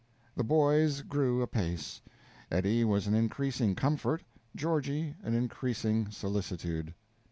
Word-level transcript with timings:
The 0.35 0.43
boys 0.43 1.03
grew 1.03 1.43
apace. 1.43 2.01
Eddie 2.49 2.83
was 2.83 3.05
an 3.05 3.13
increasing 3.13 3.75
comfort, 3.75 4.23
Georgie 4.55 5.13
an 5.21 5.35
increasing 5.35 6.09
solicitude. 6.09 6.95